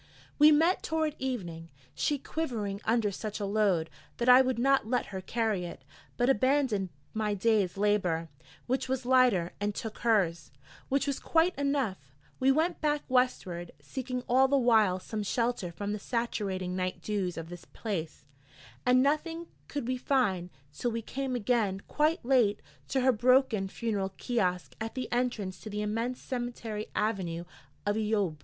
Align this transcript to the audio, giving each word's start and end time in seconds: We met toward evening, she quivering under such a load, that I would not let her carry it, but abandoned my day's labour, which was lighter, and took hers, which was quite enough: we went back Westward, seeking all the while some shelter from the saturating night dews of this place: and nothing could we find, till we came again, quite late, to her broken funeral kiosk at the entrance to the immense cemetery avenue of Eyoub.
We 0.39 0.51
met 0.51 0.81
toward 0.81 1.15
evening, 1.19 1.69
she 1.93 2.17
quivering 2.17 2.81
under 2.85 3.11
such 3.11 3.39
a 3.39 3.45
load, 3.45 3.87
that 4.17 4.27
I 4.27 4.41
would 4.41 4.57
not 4.57 4.87
let 4.87 5.05
her 5.13 5.21
carry 5.21 5.63
it, 5.63 5.83
but 6.17 6.27
abandoned 6.27 6.89
my 7.13 7.35
day's 7.35 7.77
labour, 7.77 8.27
which 8.65 8.89
was 8.89 9.05
lighter, 9.05 9.53
and 9.61 9.75
took 9.75 9.99
hers, 9.99 10.49
which 10.89 11.05
was 11.05 11.19
quite 11.19 11.53
enough: 11.55 11.99
we 12.39 12.51
went 12.51 12.81
back 12.81 13.03
Westward, 13.09 13.73
seeking 13.79 14.23
all 14.27 14.47
the 14.47 14.57
while 14.57 14.99
some 14.99 15.21
shelter 15.21 15.71
from 15.71 15.93
the 15.93 15.99
saturating 15.99 16.75
night 16.75 17.03
dews 17.03 17.37
of 17.37 17.49
this 17.49 17.65
place: 17.65 18.25
and 18.87 19.03
nothing 19.03 19.49
could 19.67 19.87
we 19.87 19.97
find, 19.97 20.49
till 20.73 20.89
we 20.89 21.03
came 21.03 21.35
again, 21.35 21.79
quite 21.87 22.25
late, 22.25 22.63
to 22.87 23.01
her 23.01 23.11
broken 23.11 23.67
funeral 23.67 24.09
kiosk 24.17 24.73
at 24.81 24.95
the 24.95 25.11
entrance 25.11 25.59
to 25.59 25.69
the 25.69 25.83
immense 25.83 26.19
cemetery 26.19 26.87
avenue 26.95 27.43
of 27.85 27.95
Eyoub. 27.95 28.37